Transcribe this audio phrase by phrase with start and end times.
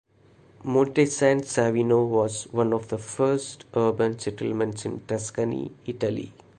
[0.63, 6.33] Monte San Savino was one of the first urban settlements in Tuscany, Italy.